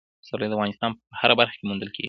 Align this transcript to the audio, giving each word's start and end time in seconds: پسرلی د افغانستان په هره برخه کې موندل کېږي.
پسرلی 0.21 0.47
د 0.49 0.53
افغانستان 0.57 0.91
په 0.97 1.03
هره 1.21 1.35
برخه 1.39 1.55
کې 1.57 1.65
موندل 1.69 1.89
کېږي. 1.93 1.99